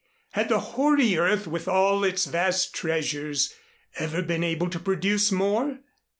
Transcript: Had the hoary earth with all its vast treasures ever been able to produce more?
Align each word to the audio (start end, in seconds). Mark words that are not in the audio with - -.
Had 0.31 0.49
the 0.49 0.57
hoary 0.59 1.15
earth 1.19 1.45
with 1.45 1.67
all 1.67 2.03
its 2.03 2.25
vast 2.25 2.73
treasures 2.73 3.53
ever 3.97 4.23
been 4.23 4.43
able 4.43 4.67
to 4.71 4.79
produce 4.79 5.31
more? 5.31 5.77